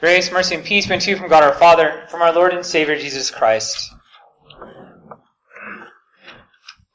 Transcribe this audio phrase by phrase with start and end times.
[0.00, 2.64] Grace, mercy, and peace be unto you from God our Father, from our Lord and
[2.64, 3.92] Savior Jesus Christ.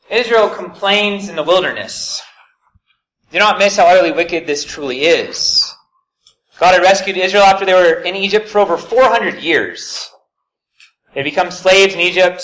[0.10, 2.20] Israel complains in the wilderness.
[3.32, 5.72] Do not miss how utterly wicked this truly is.
[6.60, 10.10] God had rescued Israel after they were in Egypt for over 400 years.
[11.14, 12.44] They had become slaves in Egypt.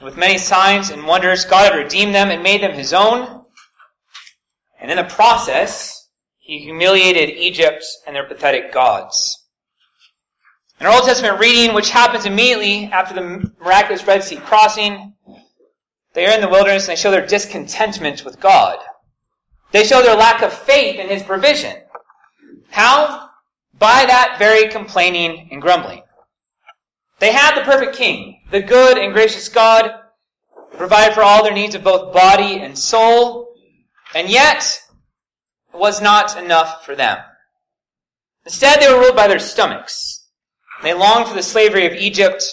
[0.00, 3.44] With many signs and wonders, God had redeemed them and made them his own.
[4.80, 9.39] And in the process, he humiliated Egypt and their pathetic gods.
[10.80, 15.12] In our Old Testament reading, which happens immediately after the miraculous Red Sea crossing,
[16.14, 18.78] they are in the wilderness and they show their discontentment with God.
[19.72, 21.76] They show their lack of faith in His provision.
[22.70, 23.28] How?
[23.78, 26.02] By that very complaining and grumbling.
[27.18, 29.92] They had the perfect king, the good and gracious God,
[30.78, 33.52] provide for all their needs of both body and soul,
[34.14, 34.80] and yet
[35.74, 37.18] it was not enough for them.
[38.46, 40.19] Instead, they were ruled by their stomachs.
[40.82, 42.44] They longed for the slavery of Egypt,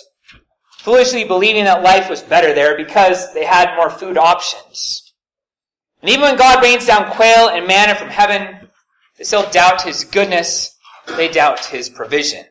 [0.79, 5.13] foolishly believing that life was better there because they had more food options.
[6.01, 8.69] And even when God rains down quail and manna from heaven,
[9.17, 10.77] they still doubt his goodness,
[11.15, 12.45] they doubt his provision.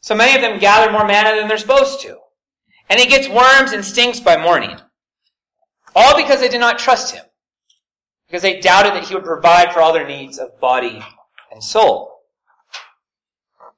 [0.00, 2.18] So many of them gather more manna than they're supposed to.
[2.88, 4.76] And it gets worms and stinks by morning.
[5.94, 7.24] All because they did not trust him.
[8.26, 11.02] Because they doubted that he would provide for all their needs of body
[11.50, 12.15] and soul.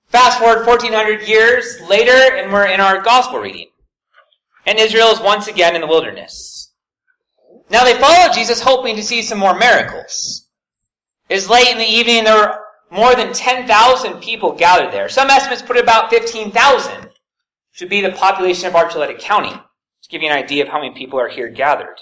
[0.08, 3.68] Fast forward 1400 years later, and we're in our gospel reading.
[4.66, 6.72] And Israel is once again in the wilderness.
[7.70, 10.46] Now they follow Jesus hoping to see some more miracles.
[11.28, 12.58] It is late in the evening, there were
[12.90, 15.10] more than 10,000 people gathered there.
[15.10, 17.12] Some estimates put about 15,000, which
[17.80, 20.94] would be the population of Archuleta County, to give you an idea of how many
[20.94, 21.96] people are here gathered.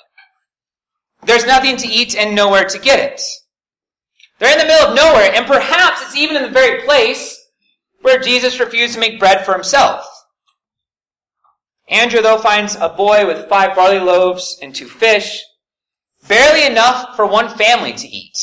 [1.24, 3.20] There's nothing to eat and nowhere to get it.
[4.38, 7.36] They're in the middle of nowhere, and perhaps it's even in the very place
[8.06, 10.06] where Jesus refused to make bread for himself.
[11.88, 15.42] Andrew, though, finds a boy with five barley loaves and two fish,
[16.28, 18.39] barely enough for one family to eat.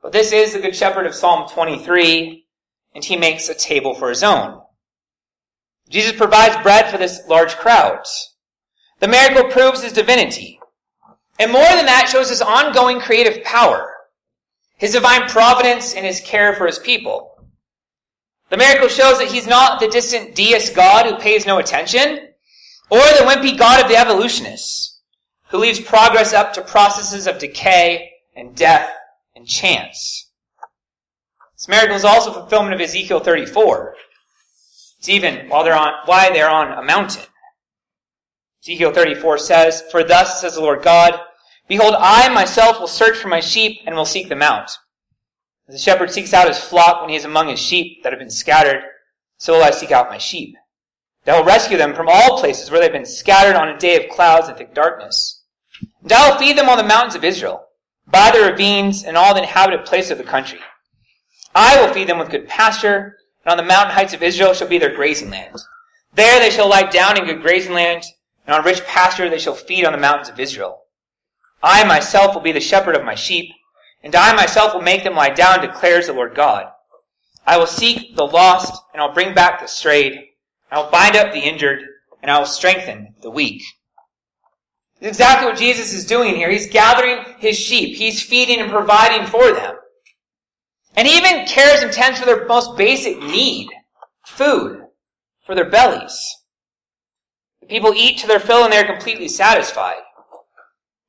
[0.00, 2.46] But this is the Good Shepherd of Psalm 23,
[2.94, 4.62] and he makes a table for his own.
[5.88, 8.04] Jesus provides bread for this large crowd.
[9.00, 10.60] The miracle proves his divinity.
[11.40, 13.92] And more than that, shows his ongoing creative power,
[14.76, 17.33] his divine providence, and his care for his people.
[18.54, 22.28] The miracle shows that he's not the distant deist God who pays no attention,
[22.88, 25.00] or the wimpy God of the evolutionists,
[25.48, 28.88] who leaves progress up to processes of decay and death
[29.34, 30.30] and chance.
[31.56, 33.96] This miracle is also fulfillment of Ezekiel 34.
[35.00, 37.24] It's even while they're on, why they're on a mountain.
[38.62, 41.18] Ezekiel 34 says, For thus says the Lord God,
[41.66, 44.78] Behold, I myself will search for my sheep and will seek them out.
[45.66, 48.20] As the shepherd seeks out his flock when he is among his sheep that have
[48.20, 48.82] been scattered,
[49.38, 50.56] so will I seek out my sheep.
[51.26, 54.14] I will rescue them from all places where they've been scattered on a day of
[54.14, 55.42] clouds and thick darkness.
[56.02, 57.64] And I will feed them on the mountains of Israel,
[58.06, 60.60] by the ravines and all the inhabited places of the country.
[61.54, 64.68] I will feed them with good pasture, and on the mountain heights of Israel shall
[64.68, 65.56] be their grazing land.
[66.14, 68.04] There they shall lie down in good grazing land,
[68.46, 70.82] and on rich pasture they shall feed on the mountains of Israel.
[71.62, 73.50] I myself will be the shepherd of my sheep,
[74.04, 76.66] and I myself will make them lie down, declares the Lord God.
[77.46, 80.20] I will seek the lost, and I'll bring back the strayed.
[80.70, 81.82] I will bind up the injured,
[82.22, 83.62] and I will strengthen the weak.
[85.00, 86.50] Is exactly what Jesus is doing here.
[86.50, 87.96] He's gathering his sheep.
[87.96, 89.76] He's feeding and providing for them.
[90.96, 93.68] And he even cares and tends for their most basic need,
[94.26, 94.82] food,
[95.44, 96.36] for their bellies.
[97.60, 100.00] The people eat to their fill and they're completely satisfied.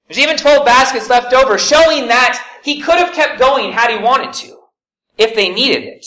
[0.07, 4.03] There's even 12 baskets left over, showing that he could have kept going had he
[4.03, 4.57] wanted to,
[5.19, 6.03] if they needed it.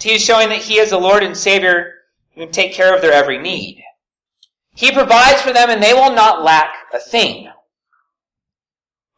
[0.00, 1.92] He is showing that he is the Lord and Savior
[2.36, 3.82] who can take care of their every need.
[4.76, 7.50] He provides for them and they will not lack a thing.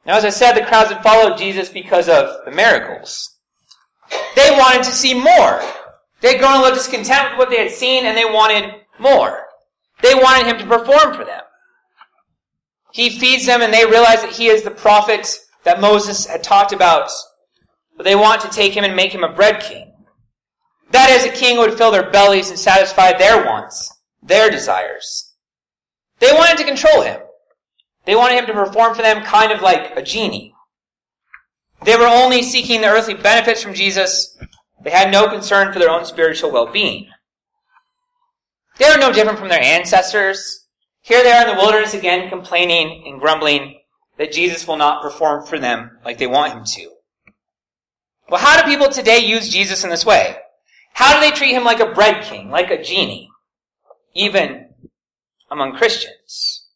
[0.06, 3.36] Now, as I said, the crowds had followed Jesus because of the miracles.
[4.36, 5.60] They wanted to see more.
[6.22, 9.44] They had grown a little discontent with what they had seen and they wanted more.
[10.00, 11.42] They wanted him to perform for them.
[12.90, 16.72] He feeds them and they realize that he is the prophet that Moses had talked
[16.72, 17.10] about.
[17.96, 19.92] But they want to take him and make him a bread king.
[20.90, 23.92] That as a king would fill their bellies and satisfy their wants,
[24.22, 25.34] their desires.
[26.18, 27.20] They wanted to control him.
[28.04, 30.54] They wanted him to perform for them kind of like a genie.
[31.84, 34.36] They were only seeking the earthly benefits from Jesus.
[34.82, 37.08] They had no concern for their own spiritual well-being.
[38.78, 40.66] They are no different from their ancestors.
[41.02, 43.79] Here they are in the wilderness again, complaining and grumbling
[44.20, 46.90] that Jesus will not perform for them like they want him to.
[48.28, 50.36] Well, how do people today use Jesus in this way?
[50.92, 53.30] How do they treat him like a bread king, like a genie,
[54.14, 54.66] even
[55.50, 56.66] among Christians?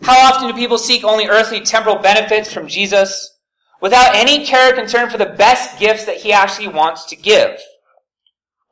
[0.00, 3.36] How often do people seek only earthly temporal benefits from Jesus
[3.82, 7.60] without any care or concern for the best gifts that he actually wants to give?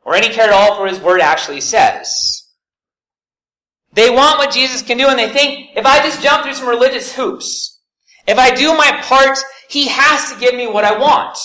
[0.07, 2.38] Or any care at all for his word actually says?
[3.99, 6.69] They want what Jesus can do and they think, if I just jump through some
[6.69, 7.81] religious hoops,
[8.29, 9.37] if I do my part,
[9.69, 11.37] he has to give me what I want.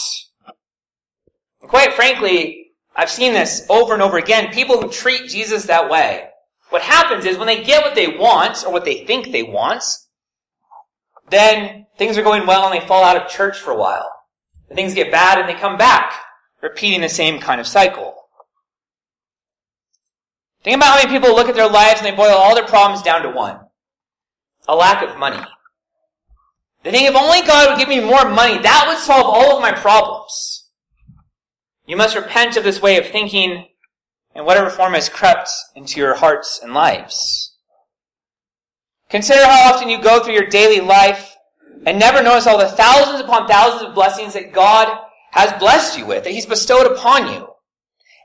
[1.61, 4.53] And quite frankly, I've seen this over and over again.
[4.53, 6.27] People who treat Jesus that way.
[6.69, 9.83] What happens is when they get what they want, or what they think they want,
[11.31, 14.11] then things are going well and they fall out of church for a while.
[14.69, 16.13] And things get bad and they come back,
[16.61, 18.13] repeating the same kind of cycle.
[20.63, 23.01] Think about how many people look at their lives and they boil all their problems
[23.01, 23.59] down to one.
[24.67, 25.43] A lack of money.
[26.83, 29.61] They think if only God would give me more money, that would solve all of
[29.61, 30.69] my problems.
[31.85, 33.67] You must repent of this way of thinking
[34.35, 37.55] and whatever form has crept into your hearts and lives.
[39.09, 41.35] Consider how often you go through your daily life
[41.85, 44.87] and never notice all the thousands upon thousands of blessings that God
[45.31, 47.47] has blessed you with, that He's bestowed upon you.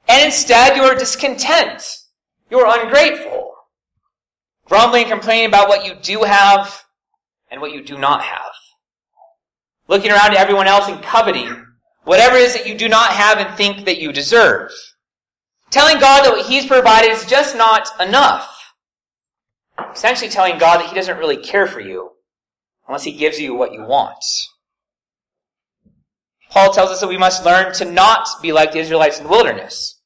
[0.08, 1.97] And instead you are discontent.
[2.50, 3.54] You are ungrateful.
[4.66, 6.82] Grumbling and complaining about what you do have
[7.50, 8.52] and what you do not have.
[9.86, 11.64] Looking around at everyone else and coveting
[12.04, 14.70] whatever it is that you do not have and think that you deserve.
[15.70, 18.54] Telling God that what He's provided is just not enough.
[19.92, 22.10] Essentially telling God that He doesn't really care for you
[22.86, 24.24] unless He gives you what you want.
[26.50, 29.30] Paul tells us that we must learn to not be like the Israelites in the
[29.30, 29.97] wilderness.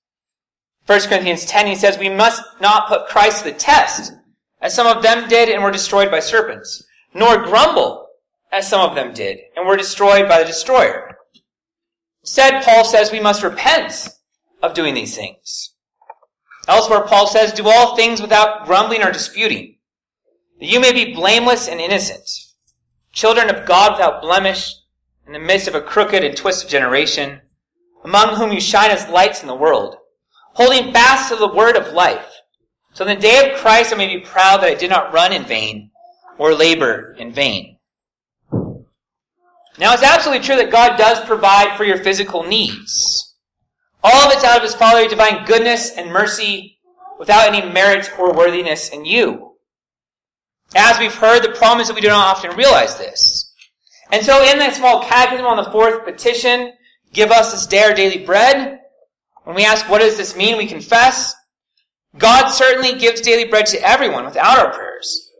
[0.87, 4.13] 1 Corinthians 10, he says, We must not put Christ to the test,
[4.61, 6.85] as some of them did and were destroyed by serpents,
[7.15, 8.09] nor grumble,
[8.51, 11.17] as some of them did, and were destroyed by the destroyer.
[12.23, 14.09] Instead, Paul says we must repent
[14.61, 15.75] of doing these things.
[16.67, 19.77] Elsewhere, Paul says, Do all things without grumbling or disputing,
[20.59, 22.29] that you may be blameless and innocent,
[23.13, 24.75] children of God without blemish,
[25.27, 27.41] in the midst of a crooked and twisted generation,
[28.05, 29.97] among whom you shine as lights in the world
[30.55, 32.27] holding fast to the word of life.
[32.95, 35.33] So in the day of Christ I may be proud that I did not run
[35.33, 35.91] in vain
[36.39, 37.79] or labor in vain.
[39.79, 43.35] Now it's absolutely true that God does provide for your physical needs.
[44.05, 46.79] All of it's out of His Fatherly divine goodness and mercy
[47.19, 49.55] without any merit or worthiness in you.
[50.75, 53.55] As we've heard, the problem is that we do not often realize this.
[54.11, 56.73] And so in that small catechism on the fourth petition,
[57.13, 58.81] give us this day our daily bread,
[59.45, 60.57] when we ask, what does this mean?
[60.57, 61.35] We confess.
[62.19, 65.31] God certainly gives daily bread to everyone without our prayers.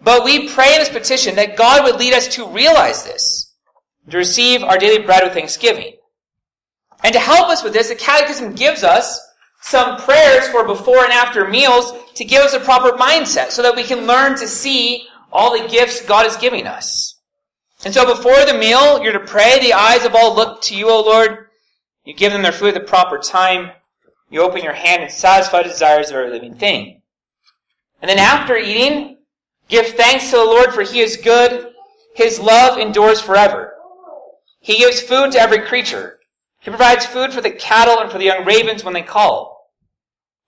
[0.00, 3.52] But we pray in this petition that God would lead us to realize this,
[4.10, 5.96] to receive our daily bread with thanksgiving.
[7.02, 9.20] And to help us with this, the Catechism gives us
[9.60, 13.74] some prayers for before and after meals to give us a proper mindset so that
[13.74, 17.16] we can learn to see all the gifts God is giving us.
[17.84, 20.90] And so before the meal, you're to pray, the eyes of all look to you,
[20.90, 21.47] O Lord.
[22.08, 23.70] You give them their food at the proper time.
[24.30, 27.02] You open your hand and satisfy the desires of every living thing.
[28.00, 29.18] And then after eating,
[29.68, 31.70] give thanks to the Lord for he is good.
[32.14, 33.74] His love endures forever.
[34.58, 36.18] He gives food to every creature.
[36.60, 39.68] He provides food for the cattle and for the young ravens when they call.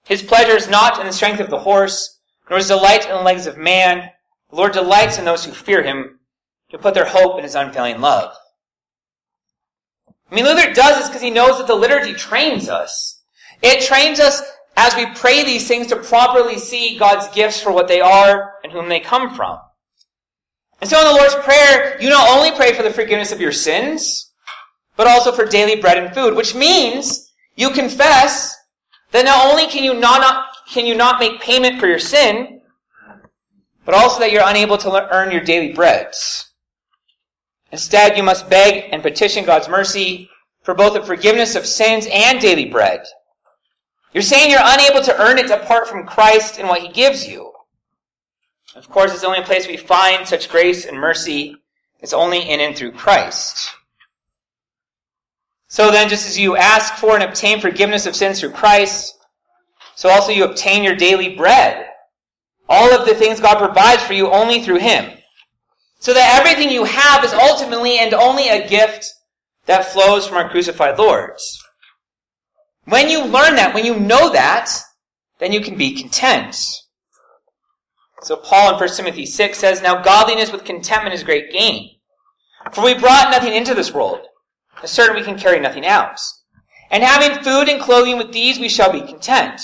[0.07, 3.23] His pleasure is not in the strength of the horse, nor his delight in the
[3.23, 4.09] legs of man.
[4.49, 6.21] The Lord delights in those who fear him,
[6.71, 8.35] who put their hope in his unfailing love.
[10.31, 13.23] I mean, Luther does this because he knows that the liturgy trains us.
[13.63, 14.41] It trains us
[14.77, 18.73] as we pray these things to properly see God's gifts for what they are and
[18.73, 19.59] whom they come from.
[20.81, 23.53] And so in the Lord's Prayer, you not only pray for the forgiveness of your
[23.53, 24.31] sins,
[24.97, 28.57] but also for daily bread and food, which means you confess
[29.11, 32.61] that not only can you not, not can you not make payment for your sin,
[33.85, 36.50] but also that you're unable to earn your daily breads.
[37.73, 40.29] Instead, you must beg and petition God's mercy
[40.62, 43.05] for both the forgiveness of sins and daily bread.
[44.12, 47.53] You're saying you're unable to earn it apart from Christ and what He gives you.
[48.75, 51.57] Of course, it's the only place we find such grace and mercy
[52.00, 53.71] is only in and through Christ.
[55.69, 59.17] So then, just as you ask for and obtain forgiveness of sins through Christ,
[59.95, 61.87] so also you obtain your daily bread.
[62.69, 65.20] All of the things God provides for you only through Him.
[66.00, 69.07] So that everything you have is ultimately and only a gift
[69.66, 71.62] that flows from our crucified Lords.
[72.87, 74.71] When you learn that, when you know that,
[75.38, 76.57] then you can be content.
[78.23, 81.90] So Paul in 1 Timothy 6 says, Now godliness with contentment is great gain.
[82.73, 84.21] For we brought nothing into this world,
[84.83, 86.19] is certain we can carry nothing out.
[86.90, 89.61] And having food and clothing with these we shall be content.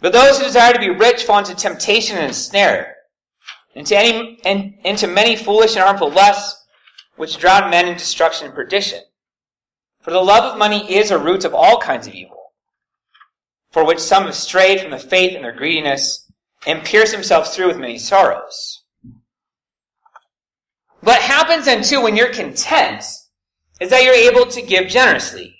[0.00, 2.95] But those who desire to be rich fall into temptation and a snare,
[3.76, 6.64] into, any, and into many foolish and harmful lusts,
[7.16, 9.00] which drown men in destruction and perdition.
[10.00, 12.52] For the love of money is a root of all kinds of evil,
[13.70, 16.30] for which some have strayed from the faith in their greediness,
[16.66, 18.82] and pierced themselves through with many sorrows.
[21.00, 23.04] What happens then too when you're content
[23.80, 25.56] is that you're able to give generously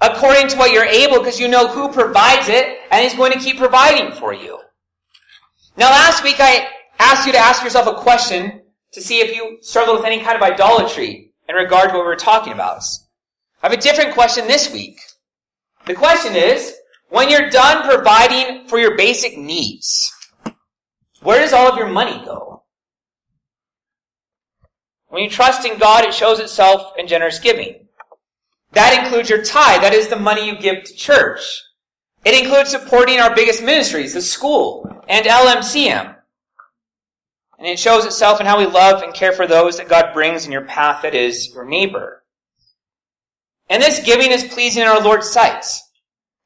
[0.00, 3.38] according to what you're able because you know who provides it and he's going to
[3.38, 4.58] keep providing for you.
[5.76, 8.62] Now last week I asked you to ask yourself a question
[8.92, 12.08] to see if you struggle with any kind of idolatry in regard to what we
[12.08, 12.82] were talking about.
[13.62, 15.00] I have a different question this week.
[15.86, 16.74] The question is,
[17.08, 20.12] when you're done providing for your basic needs,
[21.22, 22.62] where does all of your money go?
[25.08, 27.88] When you trust in God, it shows itself in generous giving.
[28.72, 29.80] That includes your tithe.
[29.80, 31.40] That is the money you give to church.
[32.24, 36.17] It includes supporting our biggest ministries, the school and LMCM.
[37.58, 40.46] And it shows itself in how we love and care for those that God brings
[40.46, 42.22] in your path that is your neighbor.
[43.68, 45.66] And this giving is pleasing in our Lord's sight.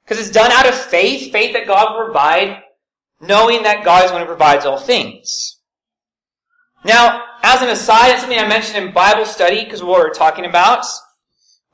[0.04, 2.62] Because it's done out of faith, faith that God will provide,
[3.20, 5.58] knowing that God is one who provides all things.
[6.84, 10.46] Now, as an aside, it's something I mentioned in Bible study because what we're talking
[10.46, 10.84] about.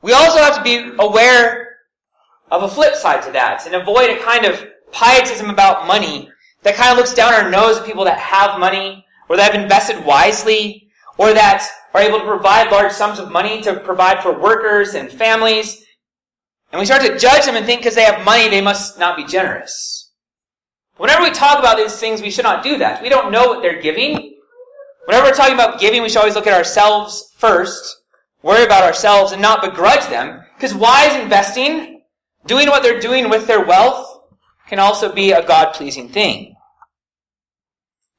[0.03, 1.77] We also have to be aware
[2.51, 6.31] of a flip side to that and avoid a kind of pietism about money
[6.63, 9.63] that kind of looks down our nose at people that have money or that have
[9.63, 14.39] invested wisely or that are able to provide large sums of money to provide for
[14.39, 15.85] workers and families.
[16.73, 19.17] And we start to judge them and think because they have money, they must not
[19.17, 20.13] be generous.
[20.97, 23.03] Whenever we talk about these things, we should not do that.
[23.03, 24.35] We don't know what they're giving.
[25.07, 27.99] Whenever we're talking about giving, we should always look at ourselves first
[28.43, 30.43] worry about ourselves and not begrudge them.
[30.55, 32.03] Because wise investing,
[32.47, 34.21] doing what they're doing with their wealth,
[34.69, 36.55] can also be a God pleasing thing.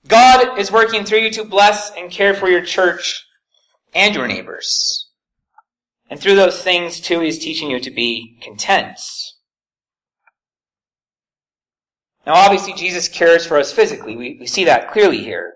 [0.07, 3.25] God is working through you to bless and care for your church
[3.93, 5.07] and your neighbors.
[6.09, 8.99] And through those things, too, He's teaching you to be content.
[12.25, 14.15] Now, obviously, Jesus cares for us physically.
[14.15, 15.55] We, we see that clearly here.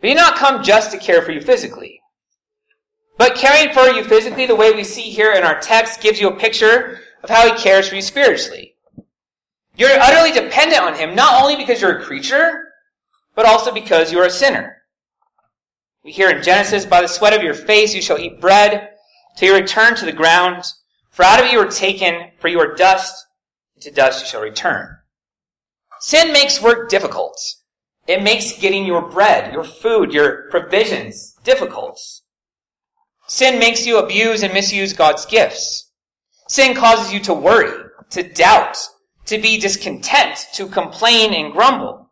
[0.00, 2.00] But He did not come just to care for you physically.
[3.16, 6.28] But caring for you physically, the way we see here in our text, gives you
[6.28, 8.74] a picture of how he cares for you spiritually.
[9.76, 12.63] You're utterly dependent on him, not only because you're a creature,
[13.34, 14.82] but also because you are a sinner.
[16.04, 18.90] We hear in Genesis, by the sweat of your face you shall eat bread,
[19.36, 20.64] till you return to the ground.
[21.10, 23.26] For out of you were taken, for you are dust,
[23.74, 24.98] and to dust you shall return.
[26.00, 27.40] Sin makes work difficult.
[28.06, 31.98] It makes getting your bread, your food, your provisions difficult.
[33.26, 35.90] Sin makes you abuse and misuse God's gifts.
[36.48, 37.72] Sin causes you to worry,
[38.10, 38.76] to doubt,
[39.24, 42.03] to be discontent, to complain and grumble.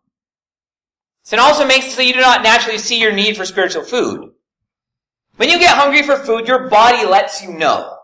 [1.23, 4.31] Sin also makes it so you do not naturally see your need for spiritual food.
[5.37, 7.97] When you get hungry for food, your body lets you know.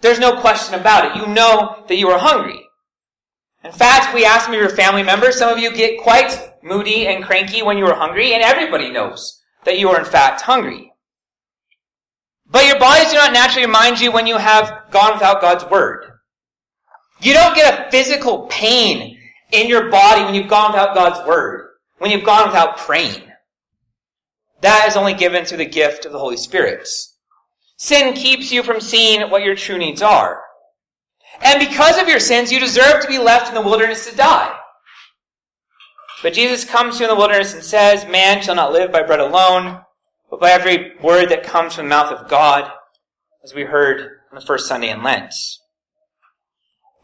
[0.00, 1.20] There's no question about it.
[1.20, 2.60] You know that you are hungry.
[3.64, 6.52] In fact, if we ask some of your family members, some of you get quite
[6.62, 10.42] moody and cranky when you are hungry, and everybody knows that you are in fact
[10.42, 10.92] hungry.
[12.50, 16.06] But your bodies do not naturally remind you when you have gone without God's word.
[17.20, 19.18] You don't get a physical pain
[19.50, 21.67] in your body when you've gone without God's word,
[21.98, 23.22] when you've gone without praying.
[24.60, 26.88] That is only given through the gift of the Holy Spirit.
[27.76, 30.42] Sin keeps you from seeing what your true needs are.
[31.40, 34.56] And because of your sins, you deserve to be left in the wilderness to die.
[36.22, 39.04] But Jesus comes to you in the wilderness and says, Man shall not live by
[39.04, 39.80] bread alone,
[40.30, 42.72] but by every word that comes from the mouth of God,
[43.44, 45.32] as we heard on the first Sunday in Lent.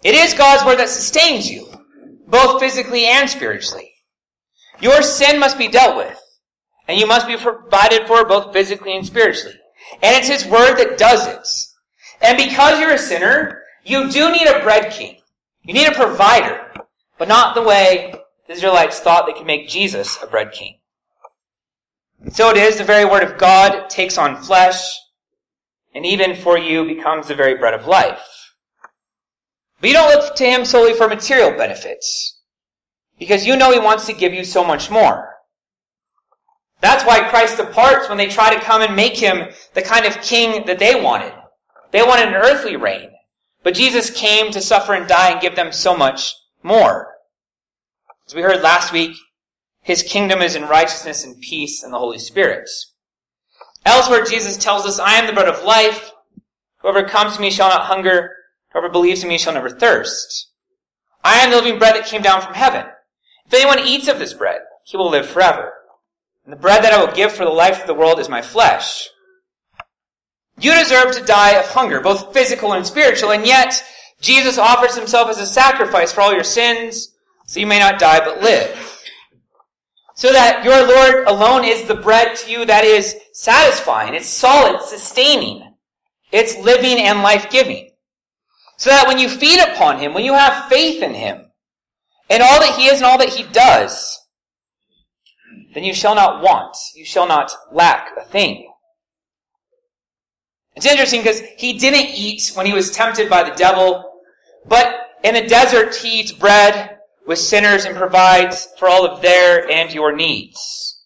[0.02, 1.68] It is God's word that sustains you,
[2.26, 3.93] both physically and spiritually.
[4.80, 6.20] Your sin must be dealt with,
[6.88, 9.56] and you must be provided for both physically and spiritually.
[10.02, 11.46] And it's His word that does it.
[12.20, 15.18] And because you're a sinner, you do need a bread king.
[15.62, 16.70] You need a provider,
[17.18, 18.14] but not the way
[18.46, 20.78] the Israelites thought they could make Jesus a bread king.
[22.32, 24.98] So it is, the very word of God takes on flesh,
[25.94, 28.22] and even for you becomes the very bread of life.
[29.80, 32.33] But you don't look to him solely for material benefits,
[33.24, 35.30] because you know he wants to give you so much more.
[36.82, 40.20] That's why Christ departs when they try to come and make him the kind of
[40.20, 41.32] king that they wanted.
[41.90, 43.10] They wanted an earthly reign.
[43.62, 47.14] But Jesus came to suffer and die and give them so much more.
[48.26, 49.16] As we heard last week,
[49.80, 52.68] his kingdom is in righteousness and peace and the Holy Spirit.
[53.86, 56.12] Elsewhere, Jesus tells us, I am the bread of life.
[56.82, 58.30] Whoever comes to me shall not hunger.
[58.72, 60.50] Whoever believes in me shall never thirst.
[61.22, 62.84] I am the living bread that came down from heaven.
[63.54, 65.72] If anyone eats of this bread, he will live forever.
[66.44, 68.42] And the bread that I will give for the life of the world is my
[68.42, 69.08] flesh.
[70.58, 73.80] You deserve to die of hunger, both physical and spiritual, and yet
[74.20, 77.14] Jesus offers himself as a sacrifice for all your sins,
[77.46, 79.00] so you may not die but live.
[80.16, 84.82] So that your Lord alone is the bread to you that is satisfying, it's solid,
[84.82, 85.74] sustaining,
[86.32, 87.90] it's living and life-giving.
[88.78, 91.52] So that when you feed upon Him, when you have faith in Him,
[92.34, 94.20] and all that He is and all that He does,
[95.74, 98.70] then you shall not want, you shall not lack a thing.
[100.76, 104.20] It's interesting because he didn't eat when he was tempted by the devil,
[104.66, 109.70] but in the desert he eats bread with sinners and provides for all of their
[109.70, 111.04] and your needs.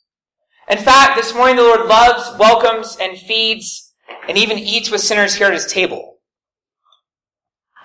[0.71, 3.93] In fact, this morning the Lord loves, welcomes, and feeds,
[4.27, 6.18] and even eats with sinners here at his table.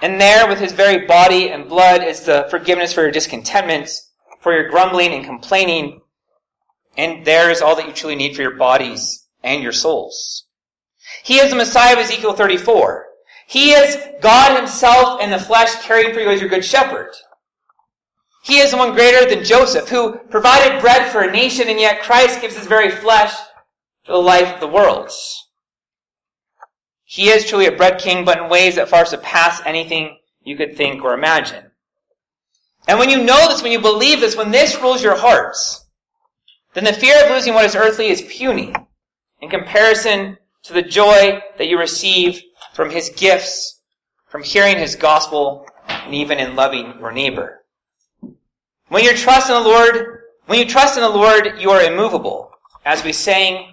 [0.03, 4.51] And there, with his very body and blood, is the forgiveness for your discontentments, for
[4.51, 6.01] your grumbling and complaining,
[6.97, 10.45] and there is all that you truly need for your bodies and your souls.
[11.23, 13.05] He is the Messiah of Ezekiel 34.
[13.47, 17.13] He is God himself in the flesh caring for you as your good shepherd.
[18.43, 22.01] He is the one greater than Joseph, who provided bread for a nation, and yet
[22.01, 23.33] Christ gives his very flesh
[24.03, 25.09] for the life of the world.
[27.13, 30.75] He is truly a bread king, but in ways that far surpass anything you could
[30.75, 31.63] think or imagine.
[32.87, 35.87] And when you know this, when you believe this, when this rules your hearts,
[36.73, 38.73] then the fear of losing what is earthly is puny
[39.41, 42.41] in comparison to the joy that you receive
[42.73, 43.79] from his gifts,
[44.25, 47.59] from hearing his gospel, and even in loving your neighbor.
[48.87, 52.49] When you trust in the Lord, when you trust in the Lord, you are immovable.
[52.83, 53.72] As we sang,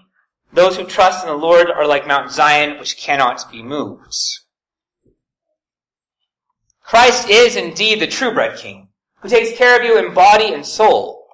[0.52, 4.16] those who trust in the Lord are like Mount Zion, which cannot be moved.
[6.82, 8.88] Christ is indeed the true bread king,
[9.20, 11.24] who takes care of you in body and soul.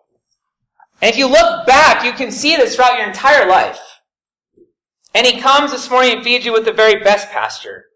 [1.00, 3.80] And if you look back, you can see this throughout your entire life.
[5.14, 7.86] And he comes this morning and feeds you with the very best pasture,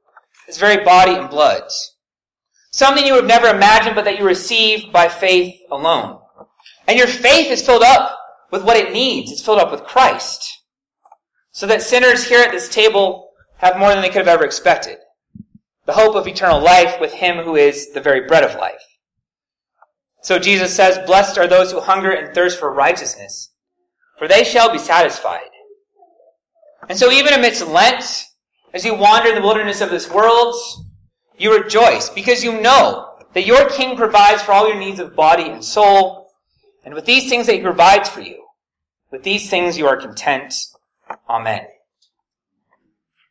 [0.47, 1.65] his very body and blood.
[2.71, 6.19] Something you would have never imagined, but that you receive by faith alone.
[6.87, 8.19] And your faith is filled up
[8.51, 9.31] with what it needs.
[9.31, 10.60] It's filled up with Christ.
[11.61, 14.97] So that sinners here at this table have more than they could have ever expected.
[15.85, 18.81] The hope of eternal life with Him who is the very bread of life.
[20.23, 23.53] So Jesus says, Blessed are those who hunger and thirst for righteousness,
[24.19, 25.51] for they shall be satisfied.
[26.89, 28.25] And so even amidst Lent,
[28.73, 30.55] as you wander in the wilderness of this world,
[31.37, 35.51] you rejoice because you know that your King provides for all your needs of body
[35.51, 36.33] and soul.
[36.87, 38.47] And with these things that he provides for you,
[39.11, 40.55] with these things you are content.
[41.29, 41.80] Amen.